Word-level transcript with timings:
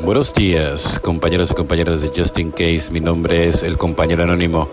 Buenos 0.00 0.32
días, 0.32 1.00
compañeros 1.00 1.50
y 1.50 1.54
compañeras 1.54 2.00
de 2.00 2.12
Just 2.14 2.38
In 2.38 2.52
Case. 2.52 2.90
Mi 2.92 3.00
nombre 3.00 3.48
es 3.48 3.64
el 3.64 3.76
compañero 3.76 4.22
anónimo. 4.22 4.68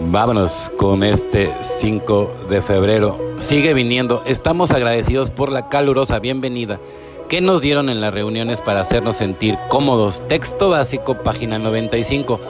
Vámonos 0.00 0.72
con 0.78 1.04
este 1.04 1.52
5 1.60 2.46
de 2.48 2.62
febrero. 2.62 3.18
Sigue 3.38 3.74
viniendo. 3.74 4.22
Estamos 4.24 4.70
agradecidos 4.70 5.30
por 5.30 5.52
la 5.52 5.68
calurosa 5.68 6.18
bienvenida 6.18 6.80
que 7.28 7.42
nos 7.42 7.60
dieron 7.60 7.90
en 7.90 8.00
las 8.00 8.14
reuniones 8.14 8.62
para 8.62 8.80
hacernos 8.80 9.16
sentir 9.16 9.58
cómodos. 9.68 10.22
Texto 10.28 10.70
básico, 10.70 11.22
página 11.22 11.58
95. 11.58 12.40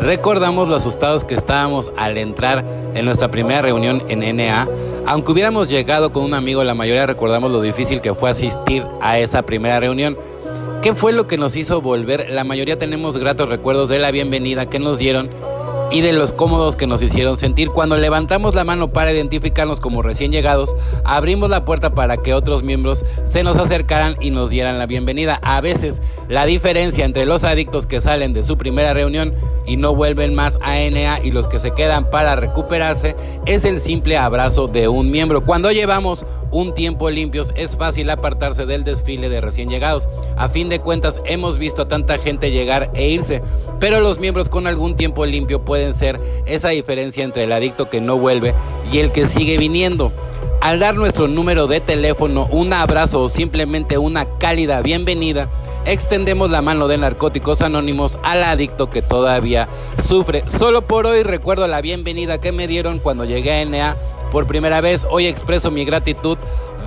Recordamos 0.00 0.68
lo 0.68 0.74
asustados 0.74 1.22
que 1.22 1.34
estábamos 1.34 1.92
al 1.96 2.18
entrar 2.18 2.64
en 2.94 3.04
nuestra 3.04 3.30
primera 3.30 3.62
reunión 3.62 4.02
en 4.08 4.36
NA. 4.36 4.68
Aunque 5.06 5.30
hubiéramos 5.30 5.68
llegado 5.68 6.12
con 6.12 6.24
un 6.24 6.34
amigo, 6.34 6.64
la 6.64 6.74
mayoría 6.74 7.06
recordamos 7.06 7.52
lo 7.52 7.60
difícil 7.60 8.00
que 8.00 8.14
fue 8.14 8.30
asistir 8.30 8.84
a 9.00 9.20
esa 9.20 9.42
primera 9.42 9.78
reunión. 9.78 10.18
¿Qué 10.82 10.94
fue 10.94 11.12
lo 11.12 11.28
que 11.28 11.38
nos 11.38 11.54
hizo 11.54 11.80
volver? 11.80 12.28
La 12.30 12.42
mayoría 12.42 12.76
tenemos 12.76 13.16
gratos 13.16 13.48
recuerdos 13.48 13.88
de 13.88 14.00
la 14.00 14.10
bienvenida 14.10 14.66
que 14.66 14.80
nos 14.80 14.98
dieron 14.98 15.30
y 15.92 16.00
de 16.00 16.12
los 16.12 16.32
cómodos 16.32 16.74
que 16.74 16.88
nos 16.88 17.00
hicieron 17.02 17.38
sentir. 17.38 17.70
Cuando 17.70 17.96
levantamos 17.96 18.56
la 18.56 18.64
mano 18.64 18.92
para 18.92 19.12
identificarnos 19.12 19.78
como 19.78 20.02
recién 20.02 20.32
llegados, 20.32 20.74
abrimos 21.04 21.50
la 21.50 21.64
puerta 21.64 21.94
para 21.94 22.16
que 22.16 22.34
otros 22.34 22.64
miembros 22.64 23.04
se 23.22 23.44
nos 23.44 23.58
acercaran 23.58 24.16
y 24.20 24.30
nos 24.30 24.50
dieran 24.50 24.80
la 24.80 24.86
bienvenida. 24.86 25.38
A 25.44 25.60
veces 25.60 26.02
la 26.28 26.46
diferencia 26.46 27.04
entre 27.04 27.26
los 27.26 27.44
adictos 27.44 27.86
que 27.86 28.00
salen 28.00 28.32
de 28.32 28.42
su 28.42 28.58
primera 28.58 28.92
reunión 28.92 29.34
y 29.64 29.76
no 29.76 29.94
vuelven 29.94 30.34
más 30.34 30.58
a 30.62 30.80
NA 30.80 31.20
y 31.22 31.30
los 31.30 31.46
que 31.46 31.60
se 31.60 31.70
quedan 31.70 32.10
para 32.10 32.34
recuperarse 32.34 33.14
es 33.46 33.64
el 33.64 33.80
simple 33.80 34.16
abrazo 34.16 34.66
de 34.66 34.88
un 34.88 35.12
miembro. 35.12 35.44
Cuando 35.44 35.70
llevamos 35.70 36.26
un 36.52 36.74
tiempo 36.74 37.10
limpios, 37.10 37.48
es 37.56 37.76
fácil 37.76 38.08
apartarse 38.10 38.66
del 38.66 38.84
desfile 38.84 39.28
de 39.28 39.40
recién 39.40 39.68
llegados. 39.68 40.08
A 40.36 40.48
fin 40.48 40.68
de 40.68 40.78
cuentas, 40.78 41.20
hemos 41.24 41.58
visto 41.58 41.82
a 41.82 41.88
tanta 41.88 42.18
gente 42.18 42.52
llegar 42.52 42.90
e 42.94 43.08
irse, 43.08 43.42
pero 43.80 44.00
los 44.00 44.20
miembros 44.20 44.48
con 44.48 44.66
algún 44.66 44.94
tiempo 44.94 45.26
limpio 45.26 45.64
pueden 45.64 45.94
ser 45.94 46.20
esa 46.46 46.68
diferencia 46.68 47.24
entre 47.24 47.44
el 47.44 47.52
adicto 47.52 47.90
que 47.90 48.00
no 48.00 48.18
vuelve 48.18 48.54
y 48.92 48.98
el 48.98 49.10
que 49.10 49.26
sigue 49.26 49.58
viniendo. 49.58 50.12
Al 50.60 50.78
dar 50.78 50.94
nuestro 50.94 51.26
número 51.26 51.66
de 51.66 51.80
teléfono, 51.80 52.46
un 52.52 52.72
abrazo 52.72 53.22
o 53.22 53.28
simplemente 53.28 53.98
una 53.98 54.26
cálida 54.38 54.80
bienvenida, 54.80 55.48
extendemos 55.86 56.50
la 56.50 56.62
mano 56.62 56.86
de 56.86 56.98
Narcóticos 56.98 57.62
Anónimos 57.62 58.16
al 58.22 58.44
adicto 58.44 58.88
que 58.88 59.02
todavía 59.02 59.66
sufre. 60.06 60.44
Solo 60.58 60.82
por 60.82 61.06
hoy 61.06 61.24
recuerdo 61.24 61.66
la 61.66 61.80
bienvenida 61.80 62.40
que 62.40 62.52
me 62.52 62.68
dieron 62.68 63.00
cuando 63.00 63.24
llegué 63.24 63.60
a 63.60 63.64
NA 63.64 63.96
por 64.32 64.46
primera 64.46 64.80
vez. 64.80 65.06
Hoy 65.08 65.26
expreso 65.26 65.70
mi 65.70 65.84
gratitud 65.84 66.38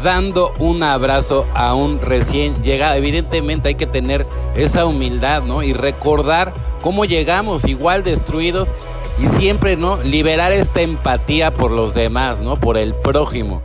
dando 0.03 0.51
un 0.59 0.83
abrazo 0.83 1.45
a 1.53 1.75
un 1.75 2.02
recién 2.02 2.61
llegado. 2.63 2.95
Evidentemente 2.95 3.69
hay 3.69 3.75
que 3.75 3.85
tener 3.85 4.25
esa 4.55 4.85
humildad, 4.85 5.43
¿no? 5.43 5.63
Y 5.63 5.71
recordar 5.71 6.53
cómo 6.81 7.05
llegamos 7.05 7.63
igual 7.65 8.03
destruidos 8.03 8.73
y 9.23 9.27
siempre, 9.37 9.77
¿no? 9.77 9.97
Liberar 10.03 10.52
esta 10.52 10.81
empatía 10.81 11.53
por 11.53 11.71
los 11.71 11.93
demás, 11.93 12.41
¿no? 12.41 12.57
Por 12.57 12.77
el 12.77 12.95
prójimo. 12.95 13.61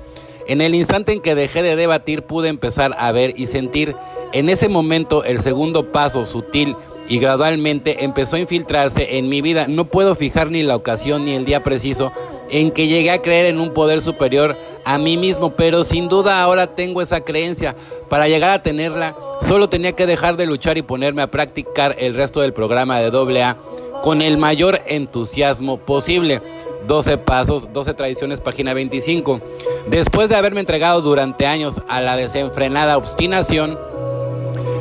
En 0.47 0.61
el 0.61 0.75
instante 0.75 1.13
en 1.13 1.21
que 1.21 1.35
dejé 1.35 1.63
de 1.63 1.75
debatir 1.75 2.23
pude 2.23 2.49
empezar 2.49 2.95
a 2.99 3.11
ver 3.13 3.33
y 3.37 3.47
sentir 3.47 3.97
en 4.33 4.49
ese 4.49 4.69
momento 4.69 5.25
el 5.25 5.41
segundo 5.41 5.91
paso 5.91 6.25
sutil 6.25 6.77
y 7.09 7.19
gradualmente 7.19 8.05
empezó 8.05 8.37
a 8.37 8.41
infiltrarse 8.41 9.19
en 9.19 9.29
mi 9.29 9.43
vida. 9.43 9.67
No 9.69 9.87
puedo 9.87 10.15
fijar 10.15 10.51
ni 10.51 10.63
la 10.63 10.77
ocasión 10.77 11.25
ni 11.25 11.33
el 11.33 11.45
día 11.45 11.65
preciso 11.65 12.13
en 12.51 12.71
que 12.71 12.89
llegué 12.89 13.11
a 13.11 13.23
creer 13.23 13.47
en 13.47 13.61
un 13.61 13.73
poder 13.73 14.03
superior 14.03 14.57
a 14.85 14.99
mí 14.99 15.17
mismo, 15.17 15.55
pero 15.57 15.85
sin 15.85 16.09
duda 16.09 16.43
ahora 16.43 16.75
tengo 16.75 17.03
esa 17.03 17.21
creencia. 17.23 17.77
Para 18.09 18.29
llegar 18.29 18.51
a 18.51 18.63
tenerla, 18.63 19.17
solo 19.47 19.69
tenía 19.69 19.93
que 19.93 20.07
dejar 20.07 20.37
de 20.37 20.47
luchar 20.47 20.79
y 20.79 20.83
ponerme 20.83 21.23
a 21.23 21.31
practicar 21.31 21.97
el 21.99 22.15
resto 22.15 22.41
del 22.41 22.53
programa 22.53 23.01
de 23.01 23.09
AA 23.09 23.57
con 24.03 24.23
el 24.23 24.39
mayor 24.39 24.81
entusiasmo 24.87 25.79
posible. 25.79 26.43
12 26.87 27.19
pasos, 27.19 27.69
12 27.73 27.95
tradiciones, 27.95 28.41
página 28.41 28.75
25. 28.75 29.41
Después 29.89 30.29
de 30.29 30.37
haberme 30.37 30.61
entregado 30.61 31.03
durante 31.03 31.47
años 31.47 31.81
a 31.89 32.01
la 32.01 32.17
desenfrenada 32.17 32.97
obstinación, 32.97 33.79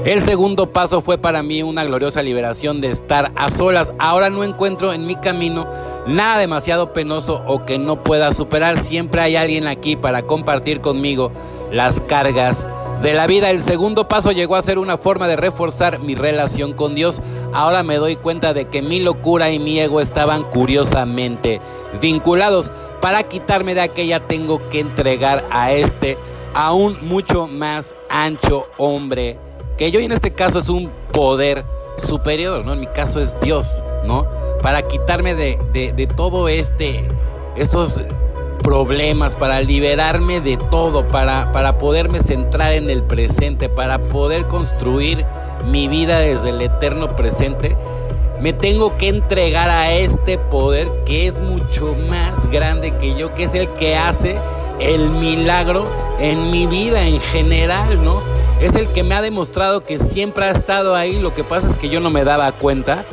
el 0.06 0.22
segundo 0.22 0.72
paso 0.72 1.02
fue 1.02 1.18
para 1.18 1.44
mí 1.44 1.62
una 1.62 1.84
gloriosa 1.84 2.24
liberación 2.24 2.80
de 2.80 2.90
estar 2.90 3.32
a 3.36 3.50
solas. 3.50 3.94
Ahora 4.00 4.30
no 4.30 4.44
encuentro 4.44 4.94
en 4.94 5.06
mi 5.06 5.16
camino 5.16 5.68
nada 6.08 6.40
demasiado 6.40 6.94
penoso 6.94 7.44
o 7.46 7.66
que 7.66 7.78
no 7.78 8.02
pueda 8.02 8.32
superar. 8.34 8.82
Siempre 8.82 9.22
hay 9.22 9.36
alguien 9.36 9.68
aquí 9.68 9.98
para 9.98 10.22
compartir 10.22 10.80
conmigo 10.80 11.32
las 11.72 12.00
cargas 12.00 12.66
de 13.02 13.14
la 13.14 13.28
vida. 13.28 13.50
El 13.50 13.62
segundo 13.62 14.08
paso 14.08 14.32
llegó 14.32 14.56
a 14.56 14.62
ser 14.62 14.80
una 14.80 14.98
forma 14.98 15.28
de 15.28 15.36
reforzar 15.36 16.00
mi 16.00 16.16
relación 16.16 16.74
con 16.74 16.96
Dios. 16.96 17.22
Ahora 17.54 17.84
me 17.84 17.98
doy 17.98 18.16
cuenta 18.16 18.54
de 18.54 18.70
que 18.70 18.82
mi 18.82 19.02
locura 19.02 19.52
y 19.52 19.60
mi 19.60 19.80
ego 19.80 20.00
estaban 20.00 20.44
curiosamente 20.44 21.60
vinculados. 22.02 22.72
Para 23.02 23.24
quitarme 23.24 23.76
de 23.76 23.82
aquella 23.82 24.22
tengo 24.22 24.62
que 24.70 24.80
entregar 24.80 25.44
a 25.52 25.74
este 25.74 26.18
aún 26.54 26.98
mucho 27.02 27.48
más 27.48 27.96
ancho 28.10 28.68
hombre 28.78 29.38
que 29.80 29.92
yo 29.92 30.02
en 30.02 30.12
este 30.12 30.32
caso 30.32 30.60
es 30.60 30.68
un 30.68 30.92
poder 31.14 31.64
superior, 32.06 32.66
¿no? 32.66 32.74
En 32.74 32.82
mi 32.82 32.88
caso 32.88 33.22
es 33.22 33.40
Dios, 33.40 33.82
¿no? 34.04 34.28
Para 34.62 34.82
quitarme 34.82 35.36
de, 35.36 35.58
de, 35.72 36.06
todo 36.06 36.50
este, 36.50 37.06
estos 37.56 38.02
problemas, 38.62 39.36
para 39.36 39.62
liberarme 39.62 40.42
de 40.42 40.58
todo, 40.58 41.08
para, 41.08 41.54
para 41.54 41.78
poderme 41.78 42.20
centrar 42.20 42.74
en 42.74 42.90
el 42.90 43.04
presente, 43.04 43.70
para 43.70 44.00
poder 44.00 44.48
construir 44.48 45.26
mi 45.72 45.88
vida 45.88 46.20
desde 46.20 46.50
el 46.50 46.62
eterno 46.62 47.16
presente, 47.16 47.78
me 48.42 48.52
tengo 48.52 48.98
que 48.98 49.08
entregar 49.08 49.70
a 49.70 49.94
este 49.94 50.38
poder 50.38 50.92
que 51.06 51.28
es 51.28 51.40
mucho 51.40 51.96
más 52.10 52.52
grande 52.52 52.98
que 52.98 53.16
yo, 53.16 53.34
que 53.34 53.46
es 53.46 53.54
el 53.54 53.70
que 53.76 53.96
hace 53.96 54.36
el 54.82 55.10
milagro 55.10 55.88
en 56.20 56.52
mi 56.52 56.68
vida 56.68 57.08
en 57.08 57.22
general, 57.22 58.04
¿no? 58.04 58.39
Es 58.60 58.76
el 58.76 58.88
que 58.88 59.04
me 59.04 59.16
ha 59.16 59.22
demostrado 59.22 59.84
que 59.84 60.00
siempre 60.00 60.46
ha 60.46 60.52
estado 60.52 60.96
ahí. 60.96 61.20
Lo 61.20 61.34
que 61.34 61.44
pasa 61.44 61.68
es 61.68 61.76
que 61.76 61.90
yo 61.90 62.00
no 62.00 62.10
me 62.10 62.24
daba 62.24 62.52
cuenta 62.52 63.06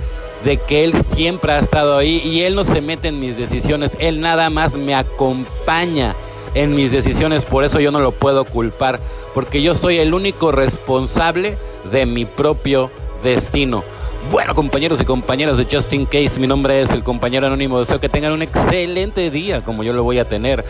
de 0.45 0.57
que 0.59 0.85
Él 0.85 0.95
siempre 1.03 1.53
ha 1.53 1.59
estado 1.59 1.97
ahí 1.97 2.21
y 2.25 2.43
Él 2.43 2.55
no 2.55 2.65
se 2.65 2.81
mete 2.81 3.09
en 3.09 3.21
mis 3.21 3.37
decisiones. 3.37 3.97
Él 3.99 4.21
nada 4.21 4.51
más 4.51 4.77
me 4.77 4.95
acompaña 4.95 6.17
en 6.55 6.75
mis 6.75 6.91
decisiones. 6.91 7.45
Por 7.45 7.65
eso 7.65 7.79
yo 7.81 7.93
no 7.93 8.01
lo 8.01 8.13
puedo 8.13 8.45
culpar. 8.45 9.01
Porque 9.35 9.63
yo 9.63 9.75
soy 9.75 9.99
el 9.99 10.15
único 10.15 10.51
responsable 10.53 11.57
de 11.93 12.07
mi 12.07 12.25
propio 12.25 12.91
destino. 13.23 13.85
Bueno, 14.31 14.57
compañeros 14.57 15.01
y 15.01 15.05
compañeras 15.05 15.57
de 15.57 15.69
Justin 15.71 16.05
Case, 16.05 16.41
mi 16.41 16.49
nombre 16.49 16.81
es 16.81 16.91
el 16.91 17.05
compañero 17.05 17.47
anónimo. 17.47 17.79
Deseo 17.79 18.01
que 18.01 18.09
tengan 18.09 18.33
un 18.33 18.43
excelente 18.43 19.31
día 19.31 19.63
como 19.63 19.85
yo 19.85 19.93
lo 19.93 20.03
voy 20.03 20.19
a 20.19 20.25
tener. 20.25 20.65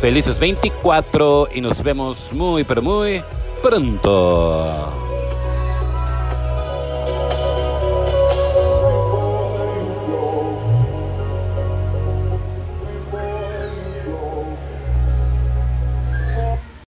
Felices 0.00 0.38
24 0.38 1.48
y 1.52 1.60
nos 1.60 1.82
vemos 1.82 2.32
muy, 2.32 2.62
pero 2.62 2.82
muy 2.82 3.22
pronto. 3.60 5.09